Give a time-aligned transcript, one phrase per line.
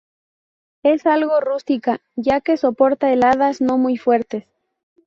[0.81, 4.45] Es algo rústica ya que soporta heladas no muy fuertes.